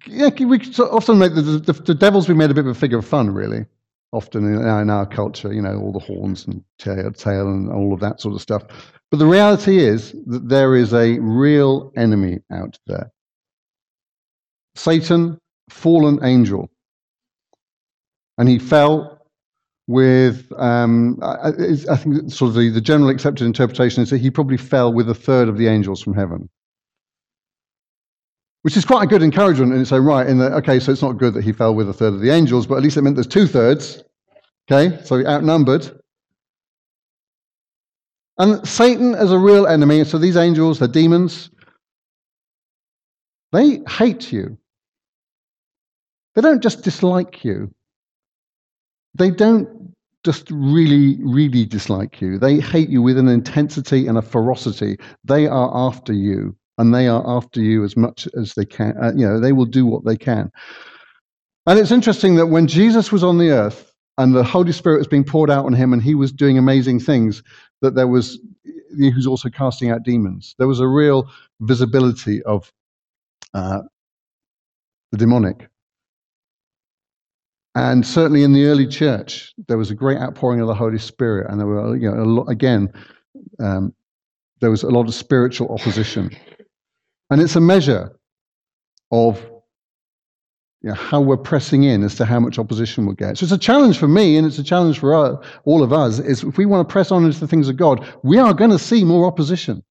[0.06, 2.98] yeah, we often make the, the, the, devil's been made a bit of a figure
[2.98, 3.64] of fun, really.
[4.12, 7.72] Often in our, in our culture, you know, all the horns and tail, tail and
[7.72, 8.62] all of that sort of stuff.
[9.10, 13.10] But the reality is that there is a real enemy out there.
[14.76, 16.70] Satan, fallen angel
[18.38, 19.14] and he fell
[19.86, 21.50] with um, I,
[21.90, 25.10] I, think sort of the, the general accepted interpretation is that he probably fell with
[25.10, 26.48] a third of the angels from heaven.
[28.62, 31.02] Which is quite a good encouragement in its own right in that okay so it's
[31.02, 33.02] not good that he fell with a third of the angels but at least it
[33.02, 34.02] meant there's two thirds
[34.70, 36.00] okay so outnumbered.
[38.38, 41.50] And satan as a real enemy so these angels they're demons.
[43.52, 44.58] They hate you.
[46.34, 47.72] They don't just dislike you
[49.14, 49.68] they don't
[50.24, 52.38] just really, really dislike you.
[52.38, 54.98] They hate you with an intensity and a ferocity.
[55.24, 58.94] They are after you, and they are after you as much as they can.
[59.00, 60.50] Uh, you know, they will do what they can.
[61.66, 65.06] And it's interesting that when Jesus was on the earth and the Holy Spirit was
[65.06, 67.42] being poured out on him, and he was doing amazing things,
[67.82, 68.38] that there was
[68.96, 70.54] he was also casting out demons.
[70.58, 71.28] There was a real
[71.60, 72.72] visibility of
[73.52, 73.82] uh,
[75.10, 75.68] the demonic.
[77.74, 81.50] And certainly in the early church, there was a great outpouring of the Holy Spirit,
[81.50, 82.92] and there were, you know, a lot, again,
[83.58, 83.92] um,
[84.60, 86.30] there was a lot of spiritual opposition.
[87.30, 88.16] And it's a measure
[89.10, 89.44] of
[90.82, 93.38] you know, how we're pressing in as to how much opposition we'll get.
[93.38, 96.18] So it's a challenge for me, and it's a challenge for all of us.
[96.20, 98.70] Is if we want to press on into the things of God, we are going
[98.70, 99.82] to see more opposition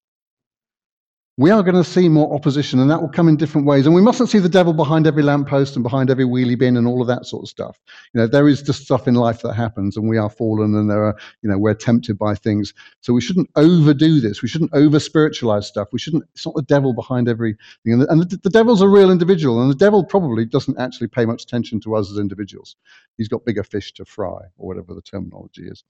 [1.38, 3.88] we are going to see more opposition, and that will come in different ways.
[3.88, 6.86] And we mustn't see the devil behind every lamppost and behind every wheelie bin and
[6.86, 7.80] all of that sort of stuff.
[8.14, 10.92] You know, there is just stuff in life that happens, and we are fallen, and
[10.92, 12.72] there are, you know, we're tempted by things.
[13.02, 14.44] So we shouldn't overdo this.
[14.44, 15.88] We shouldn't over spiritualize stuff.
[15.92, 16.24] We shouldn't.
[16.36, 17.58] It's not the devil behind everything.
[17.86, 21.08] And, the, and the, the devil's a real individual, and the devil probably doesn't actually
[21.08, 22.76] pay much attention to us as individuals.
[23.18, 25.84] He's got bigger fish to fry, or whatever the terminology is.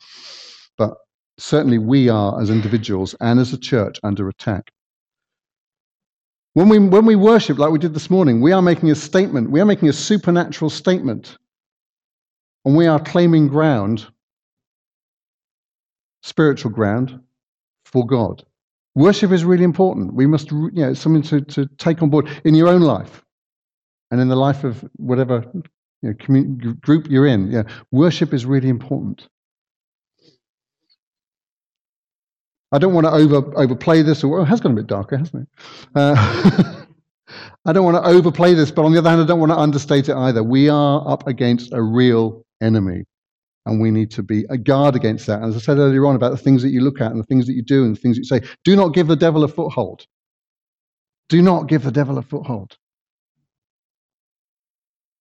[0.77, 0.93] But
[1.38, 4.71] certainly, we are as individuals and as a church under attack.
[6.53, 9.49] When we, when we worship like we did this morning, we are making a statement.
[9.49, 11.37] We are making a supernatural statement.
[12.65, 14.07] And we are claiming ground,
[16.21, 17.19] spiritual ground,
[17.85, 18.43] for God.
[18.95, 20.13] Worship is really important.
[20.13, 23.23] We must, you know, it's something to, to take on board in your own life
[24.11, 27.49] and in the life of whatever you know, community, group you're in.
[27.51, 29.27] Yeah, worship is really important.
[32.73, 34.23] I don't want to over overplay this.
[34.23, 35.47] Or, it has gotten a bit darker, hasn't it?
[35.95, 36.86] Uh,
[37.65, 39.57] I don't want to overplay this, but on the other hand, I don't want to
[39.57, 40.43] understate it either.
[40.43, 43.05] We are up against a real enemy,
[43.67, 45.41] and we need to be a guard against that.
[45.41, 47.25] And As I said earlier on about the things that you look at and the
[47.25, 49.43] things that you do and the things that you say, do not give the devil
[49.43, 50.07] a foothold.
[51.29, 52.75] Do not give the devil a foothold.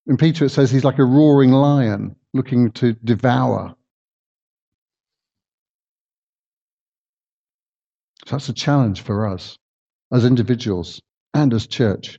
[0.07, 3.75] In Peter, it says he's like a roaring lion looking to devour.
[8.27, 9.59] So that's a challenge for us
[10.13, 11.01] as individuals
[11.35, 12.19] and as church.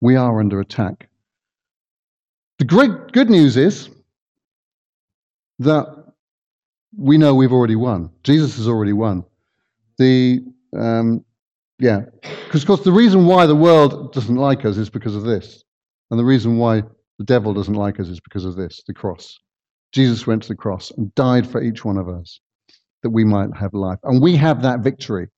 [0.00, 1.08] We are under attack.
[2.58, 3.90] The great good news is
[5.60, 5.86] that
[6.96, 8.10] we know we've already won.
[8.24, 9.24] Jesus has already won.
[9.98, 10.40] The
[10.76, 11.24] um,
[11.78, 12.02] Yeah.
[12.22, 15.62] Because, of course the reason why the world doesn't like us is because of this.
[16.10, 16.82] And the reason why
[17.18, 19.38] the devil doesn't like us is because of this the cross.
[19.92, 22.40] Jesus went to the cross and died for each one of us
[23.02, 23.98] that we might have life.
[24.04, 25.28] And we have that victory.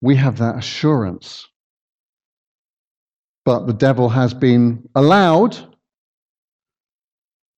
[0.00, 1.46] We have that assurance.
[3.44, 5.56] But the devil has been allowed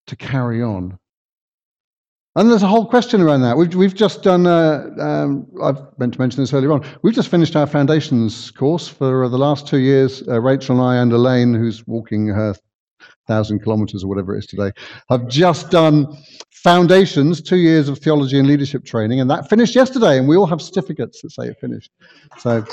[0.06, 0.98] to carry on.
[2.36, 3.56] And there's a whole question around that.
[3.56, 7.30] We've, we've just done, uh, um, I've meant to mention this earlier on, we've just
[7.30, 10.22] finished our foundations course for the last two years.
[10.28, 12.54] Uh, Rachel and I and Elaine, who's walking her
[13.28, 14.72] thousand kilometers or whatever it is today,
[15.10, 16.06] I've just done
[16.50, 20.46] foundations, two years of theology and leadership training, and that finished yesterday, and we all
[20.46, 21.92] have certificates that say it finished.
[22.38, 22.64] So,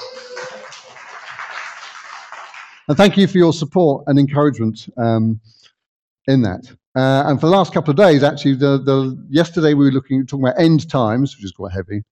[2.88, 5.40] and thank you for your support and encouragement um,
[6.28, 6.66] in that.
[6.96, 10.26] Uh, and for the last couple of days, actually, the, the yesterday we were looking
[10.26, 12.04] talking about end times, which is quite heavy.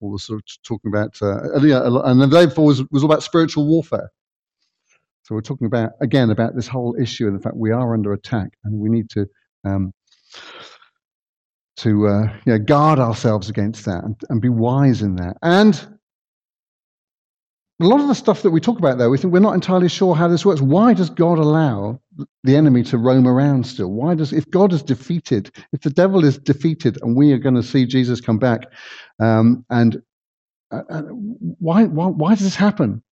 [0.00, 3.22] All the sort of talking about, uh, and the day before was, was all about
[3.22, 4.10] spiritual warfare.
[5.24, 8.12] So we're talking about again about this whole issue and the fact we are under
[8.12, 9.26] attack, and we need to
[9.64, 9.92] um,
[11.78, 15.36] to uh, guard ourselves against that and, and be wise in that.
[15.42, 15.74] And
[17.80, 19.88] a lot of the stuff that we talk about there, we think we're not entirely
[19.88, 20.60] sure how this works.
[20.60, 22.00] Why does God allow
[22.44, 23.90] the enemy to roam around still?
[23.90, 27.56] Why does, if God is defeated, if the devil is defeated, and we are going
[27.56, 28.66] to see Jesus come back,
[29.20, 30.00] um, and
[30.70, 33.02] uh, uh, why, why, why does this happen?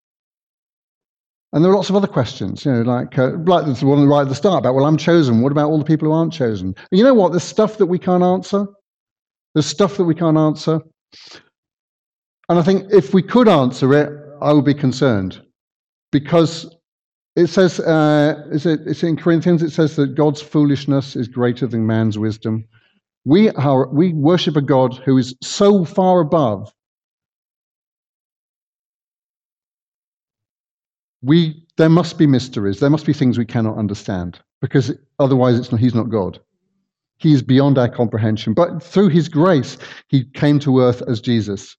[1.52, 4.22] And there are lots of other questions, you know, like uh, like the one right
[4.22, 5.42] at the start about, well, I'm chosen.
[5.42, 6.68] What about all the people who aren't chosen?
[6.68, 7.32] And you know what?
[7.32, 8.66] There's stuff that we can't answer.
[9.54, 10.80] There's stuff that we can't answer.
[12.48, 14.10] And I think if we could answer it,
[14.40, 15.42] I would be concerned
[16.10, 16.74] because
[17.36, 21.66] it says, uh, is it, it's in Corinthians, it says that God's foolishness is greater
[21.66, 22.66] than man's wisdom.
[23.24, 26.72] We, are, we worship a God who is so far above.
[31.22, 32.80] We, there must be mysteries.
[32.80, 36.40] There must be things we cannot understand because otherwise it's not, he's not God.
[37.18, 38.54] He is beyond our comprehension.
[38.54, 41.76] But through his grace, he came to earth as Jesus,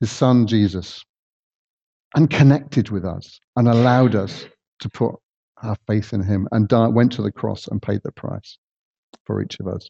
[0.00, 1.02] his son Jesus
[2.16, 4.46] and connected with us and allowed us
[4.80, 5.14] to put
[5.62, 8.58] our faith in him and went to the cross and paid the price
[9.24, 9.88] for each of us.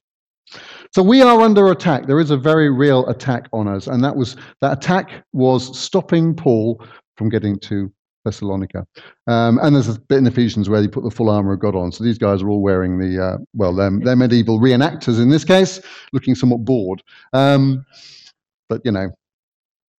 [0.94, 2.06] So we are under attack.
[2.06, 6.34] There is a very real attack on us, and that was that attack was stopping
[6.34, 6.84] Paul
[7.16, 7.92] from getting to
[8.26, 8.86] Thessalonica.
[9.26, 11.76] Um, and there's a bit in Ephesians where they put the full armor of God
[11.76, 11.92] on.
[11.92, 15.44] So these guys are all wearing the uh, well, they're, they're, medieval reenactors in this
[15.44, 15.80] case,
[16.12, 17.02] looking somewhat bored.
[17.32, 17.86] Um,
[18.68, 19.10] but you know,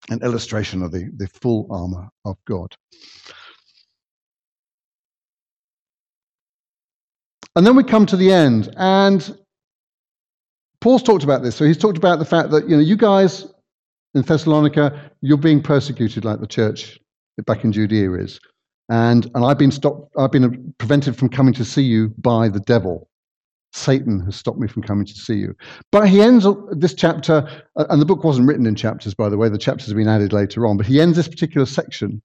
[0.10, 2.76] an illustration of the, the full armor of God.
[7.56, 9.36] And then we come to the end, and
[10.80, 11.56] Paul's talked about this.
[11.56, 13.48] So he's talked about the fact that you know you guys
[14.14, 17.00] in Thessalonica, you're being persecuted like the church
[17.46, 18.40] back in Judea is,
[18.90, 20.12] and and I've been stopped.
[20.18, 23.10] I've been prevented from coming to see you by the devil.
[23.74, 25.56] Satan has stopped me from coming to see you.
[25.92, 29.38] But he ends this chapter, uh, and the book wasn't written in chapters, by the
[29.38, 32.22] way, the chapters have been added later on, but he ends this particular section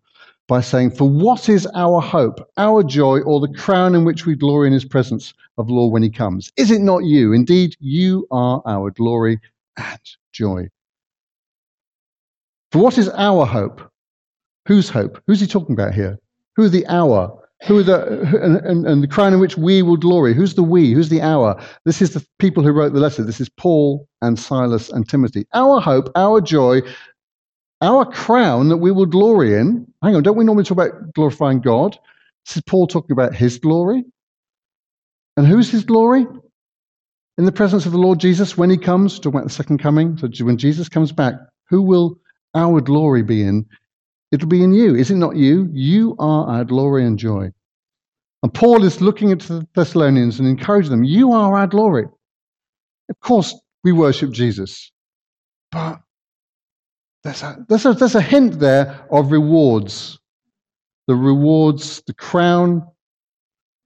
[0.49, 4.35] by saying, For what is our hope, our joy, or the crown in which we
[4.35, 6.53] glory in his presence of law when he comes?
[6.57, 7.33] Is it not you?
[7.33, 9.41] Indeed, you are our glory
[9.77, 10.01] and
[10.33, 10.69] joy.
[12.71, 13.92] For what is our hope?
[14.67, 15.21] Whose hope?
[15.27, 16.19] Who's he talking about here?
[16.57, 17.39] Who are the our?
[17.67, 20.35] Who are the and, and, and, the crown in which we will glory?
[20.35, 20.93] Who's the we?
[20.93, 21.61] Who's the our?
[21.85, 23.23] This is the people who wrote the letter.
[23.23, 25.47] This is Paul and Silas and Timothy.
[25.55, 26.83] Our hope, our joy,
[27.81, 29.87] our crown that we will glory in.
[30.03, 31.99] Hang on, don't we normally talk about glorifying God?
[32.47, 34.05] This is Paul talking about his glory.
[35.37, 36.27] And who's his glory?
[37.39, 40.17] In the presence of the Lord Jesus when he comes, talking about the second coming.
[40.19, 41.35] So when Jesus comes back,
[41.69, 42.19] who will
[42.55, 43.67] our glory be in?
[44.33, 44.95] It'll be in you.
[44.95, 45.69] Is it not you?
[45.73, 47.53] You are our glory and joy.
[48.43, 52.07] And Paul is looking at the Thessalonians and encouraging them, You are our glory.
[53.11, 54.91] Of course, we worship Jesus.
[55.71, 56.01] But
[57.23, 60.19] there's a, there's a, there's a hint there of rewards.
[61.09, 62.87] The rewards, the crown,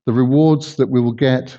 [0.07, 1.59] the rewards that we will get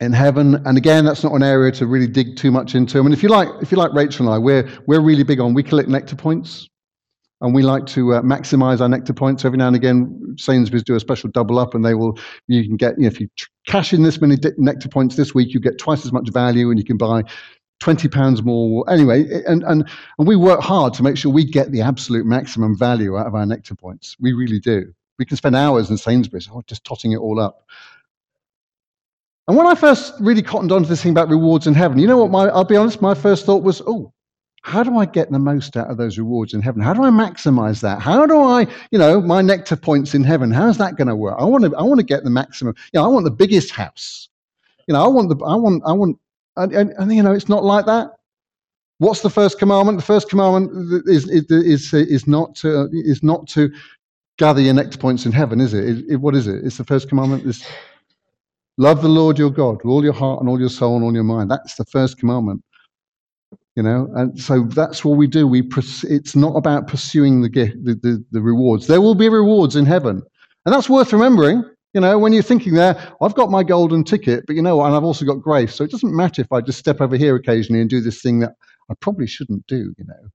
[0.00, 0.56] in heaven.
[0.66, 2.98] And again, that's not an area to really dig too much into.
[2.98, 5.40] I mean, if you like, if you like Rachel and I, we're we're really big
[5.40, 6.68] on we collect nectar points
[7.44, 9.44] and we like to uh, maximize our nectar points.
[9.44, 12.18] Every now and again, Sainsbury's do a special double up, and they will.
[12.48, 13.28] You can get you know, if you
[13.66, 16.78] cash in this many nectar points this week, you get twice as much value, and
[16.78, 17.22] you can buy
[17.80, 18.88] twenty pounds more.
[18.90, 19.86] Anyway, and and
[20.18, 23.34] and we work hard to make sure we get the absolute maximum value out of
[23.34, 24.16] our nectar points.
[24.18, 24.94] We really do.
[25.18, 27.66] We can spend hours in Sainsbury's oh, just totting it all up.
[29.48, 32.06] And when I first really cottoned on to this thing about rewards in heaven, you
[32.06, 32.30] know what?
[32.30, 34.13] My I'll be honest, my first thought was, oh,
[34.64, 36.80] how do I get the most out of those rewards in heaven?
[36.80, 38.00] How do I maximize that?
[38.00, 40.50] How do I, you know, my nectar points in heaven?
[40.50, 41.36] How's that going to work?
[41.38, 42.74] I want to, I want to get the maximum.
[42.94, 44.30] You know, I want the biggest house.
[44.88, 46.18] You know, I want the, I want, I want,
[46.56, 48.12] and, and, and you know, it's not like that.
[48.98, 49.98] What's the first commandment?
[49.98, 53.70] The first commandment is is is, not to is not to
[54.38, 55.84] gather your nectar points in heaven, is it?
[55.84, 56.64] it, it what is it?
[56.64, 57.44] It's the first commandment.
[57.44, 57.66] Is
[58.78, 61.12] love the Lord your God with all your heart and all your soul and all
[61.12, 61.50] your mind.
[61.50, 62.64] That's the first commandment
[63.76, 64.08] you know?
[64.14, 65.46] And so that's what we do.
[65.46, 65.68] We
[66.04, 68.86] it's not about pursuing the, the, the, the rewards.
[68.86, 70.22] There will be rewards in heaven.
[70.66, 74.44] And that's worth remembering you know when you're thinking there i've got my golden ticket
[74.46, 75.74] but you know and i've also got grace.
[75.74, 78.40] So it doesn't matter if i just step over here occasionally and do this thing
[78.40, 78.54] that
[78.90, 80.28] i probably shouldn't do you know?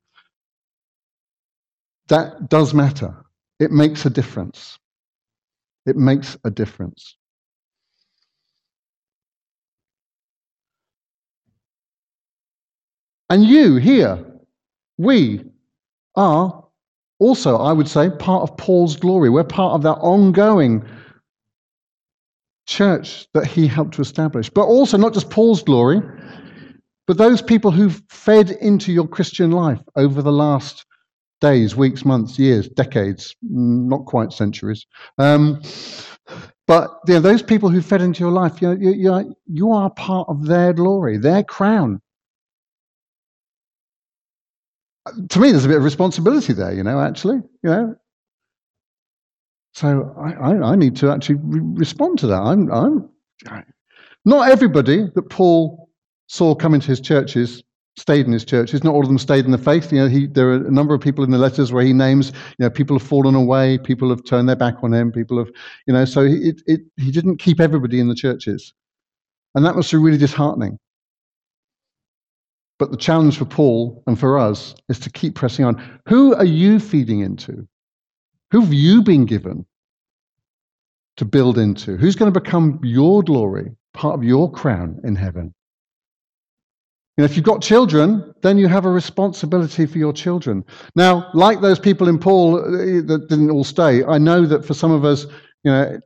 [2.07, 3.15] That does matter.
[3.59, 4.79] It makes a difference.
[5.85, 7.15] It makes a difference
[13.29, 14.25] And you here,
[14.97, 15.45] we
[16.15, 16.65] are
[17.19, 19.29] also, I would say, part of Paul's glory.
[19.29, 20.83] We're part of that ongoing
[22.65, 24.49] church that he helped to establish.
[24.49, 26.01] But also, not just Paul's glory,
[27.07, 30.85] but those people who've fed into your Christian life over the last
[31.41, 34.85] days, weeks, months, years, decades, not quite centuries.
[35.17, 35.61] Um,
[36.67, 39.71] but you know, those people who fed into your life, you, you, you, are, you
[39.71, 42.01] are part of their glory, their crown
[45.29, 47.95] to me, there's a bit of responsibility there, you know, actually, you know.
[49.73, 52.41] So I, I, I need to actually re- respond to that.
[52.41, 53.09] I'm, I'm,
[54.25, 55.89] not everybody that Paul
[56.27, 57.63] saw come into his churches
[57.97, 58.83] stayed in his churches.
[58.83, 59.91] Not all of them stayed in the faith.
[59.91, 62.29] You know, he, there are a number of people in the letters where he names,
[62.57, 65.49] you know, people have fallen away, people have turned their back on him, people have,
[65.85, 68.73] you know, so he, it, it, he didn't keep everybody in the churches.
[69.55, 70.77] And that must be really disheartening.
[72.79, 75.99] But the challenge for Paul and for us is to keep pressing on.
[76.07, 77.67] Who are you feeding into?
[78.51, 79.65] Who have you been given
[81.17, 81.97] to build into?
[81.97, 85.53] Who's going to become your glory, part of your crown in heaven?
[87.17, 90.63] And if you've got children, then you have a responsibility for your children.
[90.95, 94.73] Now, like those people in Paul uh, that didn't all stay, I know that for
[94.73, 95.25] some of us,
[95.65, 95.99] you know,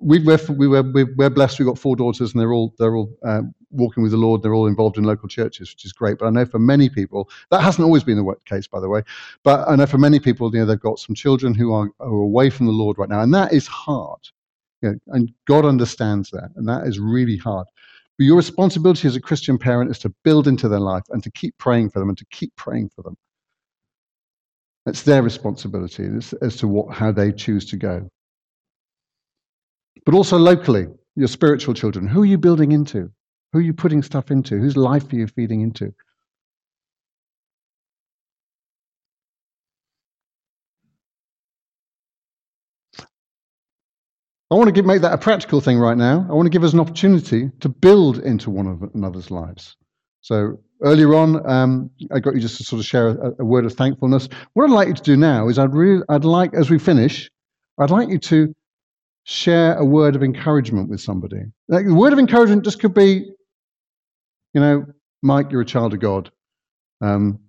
[0.00, 0.84] we, we're, we were,
[1.16, 1.58] we're blessed.
[1.58, 4.42] We've got four daughters, and they're all they're all um, walking with the Lord.
[4.42, 6.18] They're all involved in local churches, which is great.
[6.18, 9.02] But I know for many people that hasn't always been the case, by the way.
[9.42, 12.08] But I know for many people, you know, they've got some children who are, are
[12.08, 14.20] away from the Lord right now, and that is hard.
[14.82, 17.66] You know, and God understands that, and that is really hard.
[18.18, 21.30] But your responsibility as a Christian parent is to build into their life and to
[21.30, 23.16] keep praying for them and to keep praying for them.
[24.86, 28.10] It's their responsibility as, as to what, how they choose to go
[30.04, 32.06] but also locally, your spiritual children.
[32.06, 33.10] Who are you building into?
[33.52, 34.58] Who are you putting stuff into?
[34.58, 35.92] Whose life are you feeding into?
[44.52, 46.26] I want to give, make that a practical thing right now.
[46.28, 49.76] I want to give us an opportunity to build into one another's lives.
[50.22, 53.64] So earlier on, um, I got you just to sort of share a, a, word
[53.64, 54.28] of thankfulness.
[54.54, 57.30] What I'd like you to do now is I'd really, I'd like, as we finish,
[57.78, 58.52] I'd like you to
[59.22, 61.42] share a word of encouragement with somebody.
[61.68, 63.30] Like, the word of encouragement just could be,
[64.54, 64.86] you know,
[65.22, 66.30] Mike, you're a child of God.
[67.00, 67.40] Um,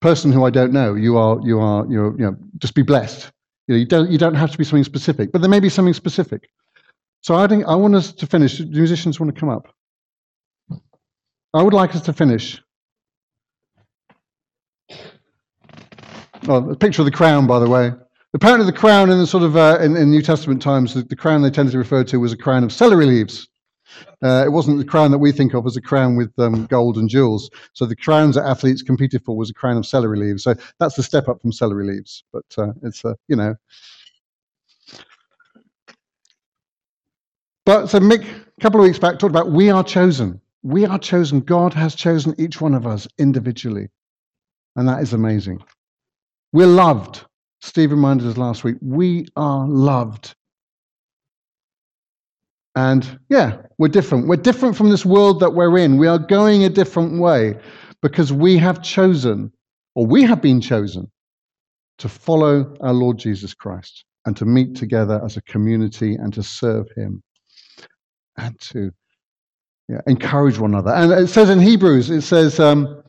[0.00, 3.30] person who I don't know, you are, you are, you're, you know, just be blessed.
[3.66, 5.68] You know, you don't, you don't have to be something specific, but there may be
[5.68, 6.48] something specific.
[7.22, 8.60] So I think I want us to finish.
[8.60, 9.74] Musicians want to come up?
[11.52, 12.62] I would like us to finish.
[16.48, 17.92] Oh, a picture of the crown, by the way.
[18.34, 21.16] Apparently, the crown in the sort of uh, in, in, New Testament times, the, the,
[21.16, 23.48] crown they tended to refer to was a crown of celery leaves.
[24.22, 26.96] Uh, it wasn't the crown that we think of as a crown with um, gold
[26.96, 27.50] and jewels.
[27.72, 30.44] So the crowns that athletes competed for was a crown of celery leaves.
[30.44, 32.24] So that's the step up from celery leaves.
[32.32, 33.56] But uh, it's uh, you know.
[37.64, 40.40] But so Mick, a couple of weeks back, talked about we are chosen.
[40.62, 41.40] We are chosen.
[41.40, 43.88] God has chosen each one of us individually,
[44.76, 45.62] and that is amazing.
[46.52, 47.24] We're loved.
[47.60, 50.34] Steve reminded us last week, we are loved.
[52.76, 54.28] And yeah, we're different.
[54.28, 55.96] We're different from this world that we're in.
[55.96, 57.58] We are going a different way
[58.02, 59.50] because we have chosen,
[59.94, 61.10] or we have been chosen,
[61.98, 66.42] to follow our Lord Jesus Christ and to meet together as a community and to
[66.42, 67.22] serve Him
[68.36, 68.92] and to
[69.88, 70.92] yeah, encourage one another.
[70.92, 73.02] And it says in Hebrews, it says, um,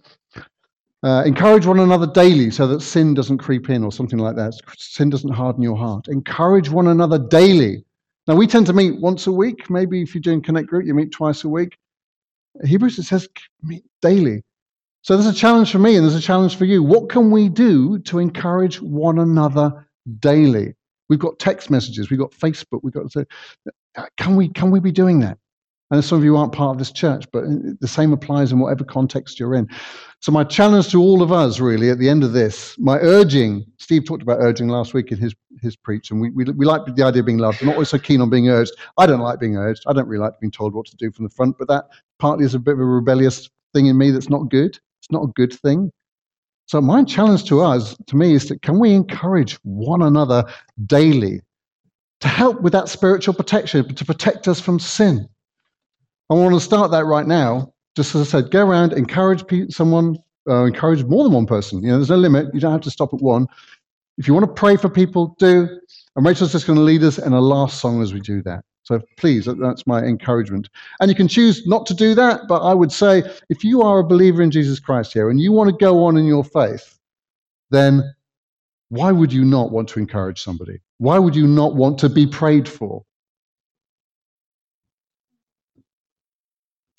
[1.04, 4.54] uh, encourage one another daily so that sin doesn't creep in or something like that.
[4.78, 6.08] Sin doesn't harden your heart.
[6.08, 7.84] Encourage one another daily.
[8.28, 9.70] Now, we tend to meet once a week.
[9.70, 11.78] Maybe if you're doing Connect Group, you meet twice a week.
[12.66, 13.28] Hebrews, it says
[13.64, 14.42] meet daily
[15.04, 16.84] So there's a challenge for me and there's a challenge for you.
[16.84, 19.88] What can we do to encourage one another
[20.20, 20.76] daily?
[21.10, 23.16] We've got text messages, we've got Facebook, we've got.
[23.16, 25.38] Uh, can we can we be doing that?
[25.90, 27.46] And some of you aren't part of this church, but
[27.80, 29.70] the same applies in whatever context you're in.
[30.20, 33.66] So, my challenge to all of us, really, at the end of this, my urging,
[33.78, 36.82] Steve talked about urging last week in his, his preach, and we, we, we like
[36.86, 37.62] the idea of being loved.
[37.62, 38.74] We're not always so keen on being urged.
[38.98, 39.84] I don't like being urged.
[39.88, 41.86] I don't really like being told what to do from the front, but that
[42.20, 44.78] partly is a bit of a rebellious thing in me that's not good.
[45.00, 45.92] It's not a good thing.
[46.66, 50.44] So, my challenge to us, to me, is that can we encourage one another
[50.86, 51.40] daily
[52.20, 55.30] to help with that spiritual protection, to protect us from sin?
[56.30, 57.74] I want to start that right now.
[57.96, 60.18] Just as I said, go around, encourage someone,
[60.48, 61.82] uh, encourage more than one person.
[61.82, 62.54] You know, there's no limit.
[62.54, 63.48] You don't have to stop at one.
[64.18, 65.68] If you want to pray for people, do.
[66.16, 68.64] And Rachel's just going to lead us in a last song as we do that.
[68.84, 70.70] So please, that's my encouragement.
[71.02, 74.00] And you can choose not to do that, but I would say if you are
[74.00, 76.98] a believer in Jesus Christ here and you want to go on in your faith,
[77.70, 78.02] then
[78.90, 80.80] why would you not want to encourage somebody?
[81.00, 83.04] Why would you not want to be prayed for?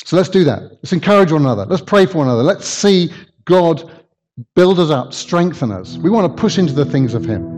[0.09, 0.63] So let's do that.
[0.63, 1.67] Let's encourage one another.
[1.67, 2.43] Let's pray for one another.
[2.43, 3.13] Let's see
[3.45, 3.93] God
[4.55, 5.99] build us up, strengthen us.
[5.99, 7.58] We want to push into the things of Him.